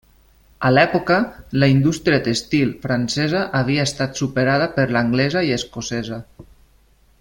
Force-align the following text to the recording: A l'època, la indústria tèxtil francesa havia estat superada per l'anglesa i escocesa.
A 0.67 0.69
l'època, 0.75 1.17
la 1.63 1.69
indústria 1.73 2.23
tèxtil 2.29 2.73
francesa 2.87 3.45
havia 3.61 3.87
estat 3.91 4.25
superada 4.25 4.69
per 4.79 4.89
l'anglesa 4.97 5.49
i 5.51 5.57
escocesa. 5.63 6.23